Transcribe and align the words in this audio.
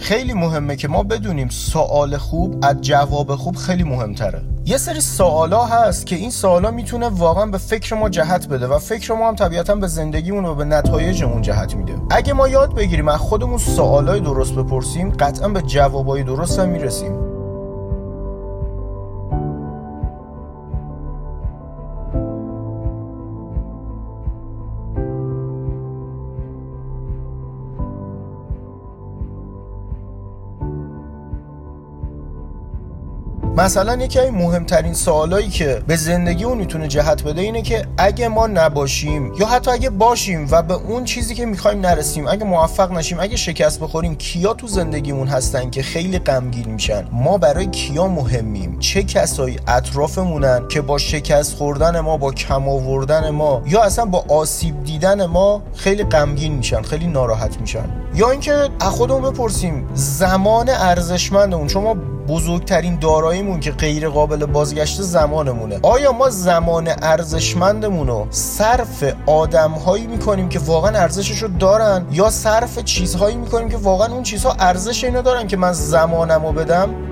خیلی 0.00 0.32
مهمه 0.32 0.76
که 0.76 0.88
ما 0.88 1.02
بدونیم 1.02 1.48
سوال 1.48 2.16
خوب 2.16 2.58
از 2.62 2.80
جواب 2.80 3.34
خوب 3.34 3.56
خیلی 3.56 3.82
مهمتره. 3.82 4.42
یه 4.64 4.76
سری 4.76 5.00
سوالا 5.00 5.64
هست 5.64 6.06
که 6.06 6.16
این 6.16 6.30
سوالا 6.30 6.70
می‌تونه 6.70 7.08
واقعا 7.08 7.46
به 7.46 7.58
فکر 7.58 7.94
ما 7.94 8.08
جهت 8.08 8.48
بده 8.48 8.66
و 8.66 8.78
فکر 8.78 9.14
ما 9.14 9.28
هم 9.28 9.34
طبیعتا 9.34 9.74
به 9.74 9.86
زندگیمون 9.86 10.44
و 10.44 10.54
به 10.54 10.64
نتایجمون 10.64 11.42
جهت 11.42 11.74
میده. 11.74 11.92
اگه 12.10 12.32
ما 12.32 12.48
یاد 12.48 12.74
بگیریم 12.74 13.08
از 13.08 13.20
خودمون 13.20 13.58
سوالای 13.58 14.20
درست 14.20 14.54
بپرسیم 14.54 15.10
قطعا 15.10 15.48
به 15.48 15.62
جوابای 15.62 16.22
درست 16.22 16.58
هم 16.58 16.68
می‌رسیم. 16.68 17.29
مثلا 33.56 33.96
یکی 33.96 34.18
از 34.18 34.32
مهمترین 34.32 34.94
سوالایی 34.94 35.48
که 35.48 35.82
به 35.86 35.96
زندگی 35.96 36.44
اون 36.44 36.58
می‌تونه 36.58 36.88
جهت 36.88 37.22
بده 37.22 37.40
اینه 37.40 37.62
که 37.62 37.86
اگه 37.98 38.28
ما 38.28 38.46
نباشیم 38.46 39.34
یا 39.34 39.46
حتی 39.46 39.70
اگه 39.70 39.90
باشیم 39.90 40.48
و 40.50 40.62
به 40.62 40.74
اون 40.74 41.04
چیزی 41.04 41.34
که 41.34 41.46
می‌خوایم 41.46 41.80
نرسیم 41.80 42.28
اگه 42.28 42.44
موفق 42.44 42.92
نشیم 42.92 43.20
اگه 43.20 43.36
شکست 43.36 43.80
بخوریم 43.80 44.16
کیا 44.16 44.54
تو 44.54 44.66
زندگیمون 44.66 45.28
هستن 45.28 45.70
که 45.70 45.82
خیلی 45.82 46.18
غمگین 46.18 46.68
میشن؟ 46.68 47.08
ما 47.12 47.38
برای 47.38 47.66
کیا 47.66 48.06
مهمیم؟ 48.06 48.78
چه 48.78 49.02
کسایی 49.02 49.58
اطرافمونن 49.66 50.68
که 50.68 50.80
با 50.80 50.98
شکست 50.98 51.56
خوردن 51.56 52.00
ما 52.00 52.16
با 52.16 52.32
کم 52.32 52.68
آوردن 52.68 53.30
ما 53.30 53.62
یا 53.66 53.82
اصلا 53.82 54.04
با 54.04 54.24
آسیب 54.28 54.84
دیدن 54.84 55.26
ما 55.26 55.62
خیلی 55.74 56.04
غمگین 56.04 56.52
میشن 56.52 56.82
خیلی 56.82 57.06
ناراحت 57.06 57.60
میشن؟ 57.60 57.90
یا 58.14 58.30
اینکه 58.30 58.52
از 58.52 58.92
خودمون 58.92 59.30
بپرسیم 59.30 59.88
زمان 59.94 60.68
ارزشمند 60.68 61.54
اون 61.54 61.68
شما 61.68 61.96
بزرگترین 62.30 62.98
داراییمون 62.98 63.60
که 63.60 63.70
غیر 63.70 64.08
قابل 64.08 64.46
بازگشت 64.46 65.02
زمانمونه. 65.02 65.78
آیا 65.82 66.12
ما 66.12 66.30
زمان 66.30 66.88
ارزشمندمون 67.02 68.06
رو 68.06 68.26
صرف 68.30 69.04
آدمهایی 69.26 70.06
می‌کنیم 70.06 70.48
که 70.48 70.58
واقعا 70.58 70.98
ارزشش 70.98 71.38
رو 71.38 71.48
دارن 71.48 72.06
یا 72.12 72.30
صرف 72.30 72.78
چیزهایی 72.78 73.36
می‌کنیم 73.36 73.68
که 73.68 73.76
واقعا 73.76 74.12
اون 74.14 74.22
چیزها 74.22 74.56
ارزش 74.58 75.04
اینو 75.04 75.22
دارن 75.22 75.46
که 75.46 75.56
من 75.56 75.72
زمانم 75.72 76.46
رو 76.46 76.52
بدم؟ 76.52 77.09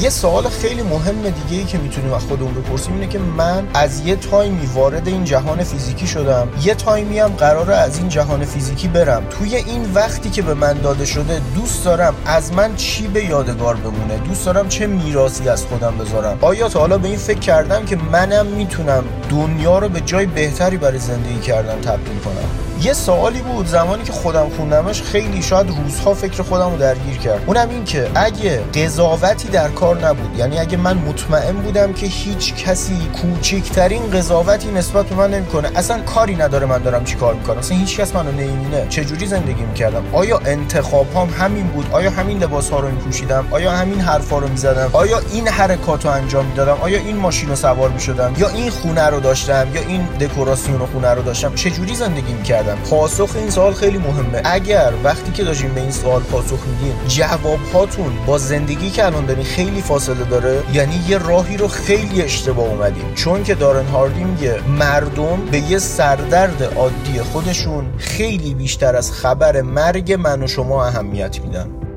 یه 0.00 0.10
سوال 0.10 0.48
خیلی 0.48 0.82
مهم 0.82 1.22
دیگه 1.22 1.58
ای 1.60 1.64
که 1.64 1.78
می‌تونیم 1.78 2.12
از 2.12 2.22
خودمون 2.22 2.54
بپرسیم 2.54 2.94
اینه 2.94 3.06
که 3.06 3.18
من 3.18 3.68
از 3.74 4.06
یه 4.06 4.16
تایمی 4.16 4.66
وارد 4.66 5.08
این 5.08 5.24
جهان 5.24 5.64
فیزیکی 5.64 6.06
شدم. 6.06 6.48
یه 6.62 6.74
تایمی 6.74 7.18
هم 7.18 7.28
قراره 7.28 7.74
از 7.74 7.98
این 7.98 8.08
جهان 8.08 8.44
فیزیکی 8.44 8.88
برم. 8.88 9.22
توی 9.30 9.56
این 9.56 9.92
وقتی 9.94 10.30
که 10.30 10.42
به 10.42 10.54
من 10.54 10.72
داده 10.72 11.04
شده 11.04 11.40
دوست 11.54 11.84
دارم 11.84 12.14
از 12.26 12.52
من 12.52 12.76
چی 12.76 13.08
به 13.08 13.24
یادگار 13.24 13.76
بمونه؟ 13.76 14.18
دوست 14.18 14.46
دارم 14.46 14.68
چه 14.68 14.86
میراثی 14.86 15.48
از 15.48 15.66
خودم 15.66 15.98
بذارم؟ 15.98 16.38
آیا 16.40 16.68
تا 16.68 16.80
حالا 16.80 16.98
به 16.98 17.08
این 17.08 17.18
فکر 17.18 17.38
کردم 17.38 17.84
که 17.84 17.96
منم 17.96 18.46
می‌تونم 18.46 19.04
دنیا 19.30 19.78
رو 19.78 19.88
به 19.88 20.00
جای 20.00 20.26
بهتری 20.26 20.76
برای 20.76 20.98
زندگی 20.98 21.40
کردن 21.40 21.80
تبدیل 21.80 22.18
کنم؟ 22.18 22.69
یه 22.82 22.92
سوالی 22.92 23.40
بود 23.40 23.66
زمانی 23.66 24.02
که 24.04 24.12
خودم 24.12 24.48
خوندمش 24.56 25.02
خیلی 25.02 25.42
شاید 25.42 25.68
روزها 25.68 26.14
فکر 26.14 26.42
خودم 26.42 26.70
رو 26.70 26.76
درگیر 26.76 27.16
کرد. 27.16 27.42
اونم 27.46 27.68
این 27.68 27.84
که 27.84 28.10
اگه 28.14 28.60
قضاوتی 28.74 29.48
در 29.48 29.68
کار 29.68 30.06
نبود 30.06 30.38
یعنی 30.38 30.58
اگه 30.58 30.76
من 30.76 30.96
مطمئن 30.96 31.52
بودم 31.52 31.92
که 31.92 32.06
هیچ 32.06 32.54
کسی 32.54 33.08
کوچکترین 33.22 34.10
قضاوتی 34.10 34.70
نسبت 34.70 35.06
به 35.06 35.14
من 35.14 35.30
نمی‌کنه 35.30 35.70
اصلا 35.76 36.00
کاری 36.00 36.36
نداره 36.36 36.66
من 36.66 36.78
دارم 36.78 37.04
چی 37.04 37.16
کار 37.16 37.34
می‌کنم 37.34 37.58
اصلا 37.58 37.76
هیچ 37.76 38.00
کس 38.00 38.14
منو 38.14 38.32
نمی‌بینه. 38.32 38.86
چجوری 38.88 39.26
زندگی 39.26 39.62
می‌کردم؟ 39.62 40.04
آیا 40.12 40.38
انتخاب 40.38 41.16
هم 41.16 41.28
همین 41.44 41.66
بود؟ 41.66 41.86
آیا 41.92 42.10
همین 42.10 42.38
لباس 42.38 42.70
ها 42.70 42.80
رو 42.80 42.88
میپوشیدم؟ 42.90 43.46
آیا 43.50 43.70
همین 43.70 44.00
حرفا 44.00 44.38
رو 44.38 44.48
می‌زدم؟ 44.48 44.90
آیا 44.92 45.20
این 45.32 45.48
حرکات 45.48 46.04
رو 46.04 46.10
انجام 46.10 46.46
می‌دادم؟ 46.46 46.76
آیا 46.80 46.98
این 46.98 47.16
ماشین 47.16 47.48
رو 47.48 47.56
سوار 47.56 47.90
می‌شدم؟ 47.90 48.34
یا 48.38 48.48
این 48.48 48.70
خونه 48.70 49.06
رو 49.06 49.20
داشتم؟ 49.20 49.68
یا 49.74 49.80
این 49.80 50.08
دکوراسیون 50.20 50.86
خونه 50.86 51.10
رو 51.10 51.22
داشتم؟ 51.22 51.54
چجوری 51.54 51.94
زندگی 51.94 52.32
می‌کردم؟ 52.32 52.69
پاسخ 52.74 53.36
این 53.36 53.50
سوال 53.50 53.72
خیلی 53.72 53.98
مهمه. 53.98 54.42
اگر 54.44 54.92
وقتی 55.04 55.32
که 55.32 55.44
داشتیم 55.44 55.74
به 55.74 55.80
این 55.80 55.90
سوال 55.90 56.22
پاسخ 56.22 56.58
میدین 56.66 56.94
جواب 57.08 57.58
هاتون 57.72 58.12
با 58.26 58.38
زندگی 58.38 58.90
که 58.90 59.06
الان 59.06 59.26
دارین 59.26 59.44
خیلی 59.44 59.82
فاصله 59.82 60.24
داره 60.24 60.62
یعنی 60.72 61.00
یه 61.08 61.18
راهی 61.18 61.56
رو 61.56 61.68
خیلی 61.68 62.22
اشتباه 62.22 62.68
اومدیم 62.68 63.14
چون 63.14 63.44
که 63.44 63.54
دارن 63.54 63.86
هاردی 63.86 64.24
میگه 64.24 64.60
مردم 64.78 65.38
به 65.50 65.58
یه 65.58 65.78
سردرد 65.78 66.62
عادی 66.62 67.20
خودشون 67.20 67.84
خیلی 67.98 68.54
بیشتر 68.54 68.96
از 68.96 69.12
خبر 69.12 69.62
مرگ 69.62 70.12
من 70.12 70.42
و 70.42 70.46
شما 70.46 70.84
اهمیت 70.86 71.40
میدن. 71.40 71.89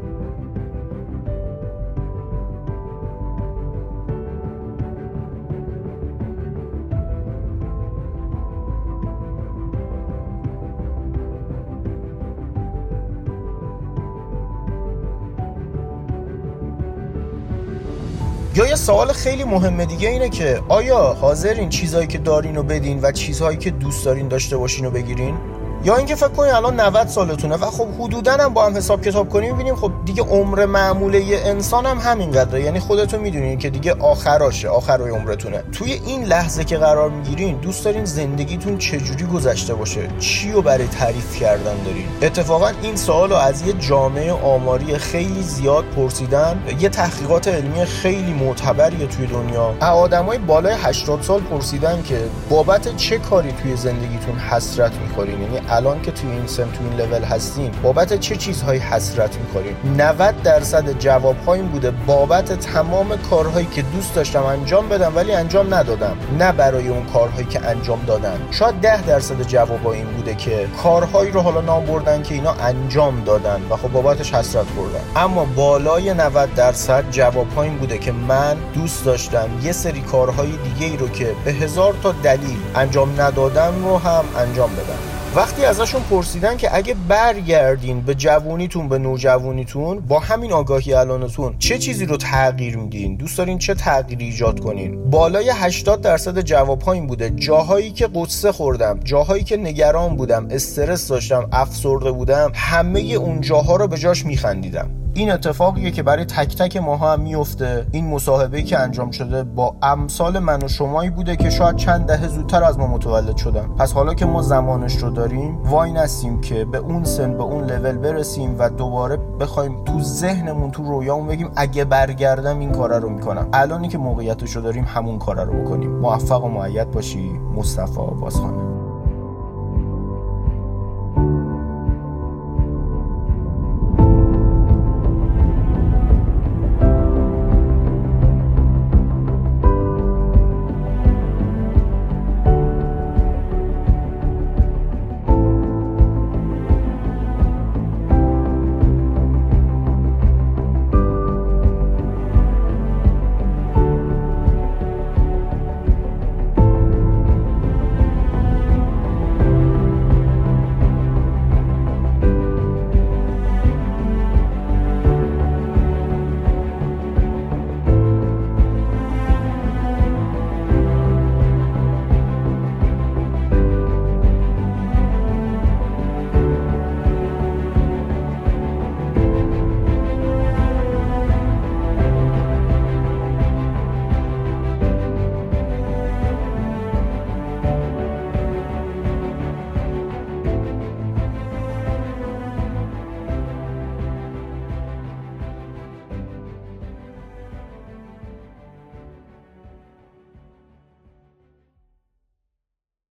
یه 18.74 18.78
سوال 18.78 19.14
خیلی 19.14 19.44
مهمه 19.44 19.86
دیگه 19.86 20.10
اینه 20.10 20.30
که 20.30 20.62
آیا 20.70 20.98
حاضرین 20.98 21.70
چیزهایی 21.70 22.08
که 22.08 22.18
دارین 22.18 22.56
رو 22.56 22.64
بدین 22.64 23.00
و 23.02 23.12
چیزهایی 23.12 23.58
که 23.58 23.72
دوست 23.72 24.06
دارین 24.06 24.28
داشته 24.28 24.58
باشین 24.58 24.86
رو 24.86 24.92
بگیرین؟ 24.92 25.38
یا 25.86 25.96
اینکه 25.98 26.16
فکر 26.16 26.28
کنید 26.28 26.54
الان 26.54 26.80
90 26.80 27.08
سالتونه 27.08 27.56
و 27.56 27.66
خب 27.66 27.88
حدودا 28.00 28.34
هم 28.34 28.54
با 28.54 28.66
هم 28.66 28.78
حساب 28.78 29.02
کتاب 29.02 29.30
کنیم 29.30 29.52
می‌بینیم 29.52 29.76
خب 29.76 29.92
دیگه 30.06 30.24
عمر 30.24 30.66
معموله 30.66 31.24
یه 31.24 31.40
انسان 31.46 31.86
هم 31.86 31.98
همینقدره. 31.98 32.64
یعنی 32.64 32.80
خودتون 32.80 33.20
می‌دونین 33.20 33.60
که 33.60 33.70
دیگه 33.70 33.94
آخراشه 33.94 34.70
آخرای 34.70 35.12
عمرتونه. 35.12 35.64
توی 35.72 35.94
این 35.94 36.24
لحظه 36.24 36.64
که 36.64 36.78
قرار 36.78 37.10
می‌گیرین 37.10 37.58
دوست 37.58 37.86
دارین 37.86 38.06
زندگیتون 38.06 38.78
چجوری 38.78 39.26
گذشته 39.26 39.74
باشه؟ 39.74 40.08
چی 40.20 40.52
رو 40.52 40.62
برای 40.62 40.88
تعریف 40.88 41.40
کردن 41.40 41.84
دارین؟ 41.86 42.06
اتفاقا 42.22 42.72
این 42.82 42.96
سوال 42.96 43.30
رو 43.30 43.36
از 43.36 43.68
یه 43.68 43.74
جامعه 43.74 44.32
آماری 44.32 44.98
خیلی 44.98 45.44
زیاد 45.44 45.86
پرسیدن. 45.86 46.64
یه 46.80 46.90
تحقیقات 46.90 47.48
علمی 47.48 47.86
خیلی 47.86 48.34
معتبریه 48.34 49.08
توی 49.08 49.28
دنیا. 49.28 49.76
آدمای 49.82 50.38
بالای 50.38 50.74
80 50.74 51.22
سال 51.22 51.42
پرسیدن 51.42 52.04
که 52.04 52.20
بابت 52.50 52.96
چه 52.98 53.18
کاری 53.18 53.52
توی 53.52 53.76
زندگیتون 53.76 54.36
حسرت 54.40 54.92
می‌خورین؟ 54.96 55.42
یعنی 55.42 55.73
الان 55.76 56.02
که 56.02 56.12
توی 56.12 56.32
این 56.32 56.48
سم 56.48 56.70
توی 56.72 56.88
این 56.88 56.98
لول 56.98 57.24
هستیم 57.24 57.72
بابت 57.84 58.20
چه 58.20 58.36
چیزهایی 58.36 58.80
حسرت 58.80 59.38
می‌کنیم؟ 59.38 59.76
90 59.98 60.42
درصد 60.42 61.00
جواب 61.00 61.36
ها 61.46 61.54
این 61.54 61.68
بوده 61.68 61.92
بابت 61.92 62.54
تمام 62.54 63.18
کارهایی 63.30 63.66
که 63.66 63.82
دوست 63.82 64.16
داشتم 64.16 64.44
انجام 64.44 64.90
بدم 64.90 65.16
ولی 65.16 65.34
انجام 65.34 65.74
ندادم. 65.74 66.18
نه 66.40 66.52
برای 66.52 66.88
اون 66.88 67.06
کارهایی 67.06 67.46
که 67.46 67.66
انجام 67.66 68.00
دادن. 68.08 68.40
شاید 68.52 68.82
10 68.82 69.02
درصد 69.02 69.42
جواب 69.42 69.88
این 69.88 70.06
بوده 70.06 70.36
که 70.36 70.68
کارهایی 70.84 71.32
رو 71.32 71.42
حالا 71.42 71.62
نام 71.62 71.86
بردن 71.86 72.24
که 72.24 72.36
اینا 72.36 72.52
انجام 72.52 73.24
دادن 73.24 73.62
و 73.70 73.76
خب 73.76 73.92
بابتش 73.92 74.34
حسرت 74.34 74.66
خوردن. 74.76 75.00
اما 75.16 75.46
بالای 75.46 76.14
90 76.14 76.54
درصد 76.54 77.12
جواب 77.12 77.60
این 77.60 77.78
بوده 77.78 77.98
که 77.98 78.12
من 78.12 78.58
دوست 78.74 79.06
داشتم 79.06 79.50
یه 79.64 79.72
سری 79.72 80.02
کارهای 80.02 80.52
دیگه 80.52 80.86
ای 80.86 80.98
رو 80.98 81.10
که 81.10 81.36
به 81.46 81.52
هزار 81.52 81.96
تا 82.04 82.12
دلیل 82.12 82.58
انجام 82.76 83.22
ندادم 83.22 83.86
رو 83.86 83.98
هم 83.98 84.26
انجام 84.38 84.70
بدم. 84.76 85.13
وقتی 85.36 85.66
ازشون 85.66 86.02
پرسیدن 86.02 86.58
که 86.58 86.76
اگه 86.76 86.96
برگردین 87.08 88.02
به 88.02 88.16
جوونیتون 88.16 88.90
به 88.90 88.98
نوجوانیتون 88.98 90.00
با 90.00 90.20
همین 90.20 90.52
آگاهی 90.52 90.94
الانتون 90.94 91.56
چه 91.60 91.78
چیزی 91.78 92.06
رو 92.06 92.18
تغییر 92.18 92.78
میدین؟ 92.78 93.16
دوست 93.16 93.38
دارین 93.38 93.58
چه 93.58 93.74
تغییری 93.74 94.26
ایجاد 94.26 94.60
کنین؟ 94.60 95.10
بالای 95.10 95.50
80 95.50 96.02
درصد 96.02 96.42
جواب 96.42 96.90
این 96.90 97.08
بوده. 97.08 97.30
جاهایی 97.30 97.92
که 97.92 98.08
قصه 98.16 98.52
خوردم 98.52 99.00
جاهایی 99.04 99.44
که 99.44 99.58
نگران 99.58 100.16
بودم 100.16 100.48
استرس 100.52 101.08
داشتم 101.08 101.50
افسرده 101.52 102.12
بودم 102.12 102.52
همه 102.56 103.00
اون 103.00 103.42
جاها 103.42 103.76
رو 103.76 103.88
به 103.88 103.98
جاش 103.98 104.26
میخندیدم. 104.26 105.03
این 105.16 105.32
اتفاقیه 105.32 105.92
که 105.92 106.04
برای 106.04 106.26
تک 106.26 106.56
تک 106.56 106.78
ما 106.78 106.98
هم 106.98 107.20
میفته. 107.20 107.86
این 107.92 108.08
مصاحبه 108.08 108.62
که 108.62 108.80
انجام 108.80 109.12
شده 109.12 109.44
با 109.44 109.76
امثال 109.82 110.40
من 110.40 110.64
و 110.64 110.68
شمایی 110.68 111.10
بوده 111.10 111.36
که 111.36 111.50
شاید 111.50 111.76
چند 111.76 112.06
دهه 112.06 112.28
زودتر 112.28 112.64
از 112.64 112.80
ما 112.80 112.88
متولد 112.88 113.38
شدن. 113.38 113.68
پس 113.68 113.94
حالا 113.94 114.14
که 114.14 114.26
ما 114.26 114.42
زمانش 114.42 114.96
رو 114.96 115.10
داریم 115.10 115.58
وای 115.64 115.92
نسیم 115.92 116.42
که 116.42 116.66
به 116.66 116.78
اون 116.78 117.04
سن 117.04 117.38
به 117.38 117.44
اون 117.44 117.64
لول 117.64 117.98
برسیم 117.98 118.56
و 118.60 118.70
دوباره 118.70 119.18
بخوایم 119.18 119.84
تو 119.84 120.02
ذهنمون 120.02 120.72
تو 120.72 120.84
رویامون 120.84 121.28
بگیم 121.28 121.52
اگه 121.56 121.86
برگردم 121.86 122.60
این 122.60 122.72
کارا 122.72 122.98
رو 122.98 123.10
می‌کنم. 123.10 123.48
الانی 123.54 123.88
که 123.88 123.98
موقعیتش 123.98 124.56
رو 124.56 124.62
داریم 124.62 124.86
همون 124.88 125.20
کارا 125.20 125.44
رو 125.44 125.64
بکنیم. 125.64 125.92
موفق 125.92 126.44
و 126.44 126.48
معید 126.48 126.92
باشی 126.92 127.32
مصطفی 127.56 128.02
بازخانه. 128.22 128.73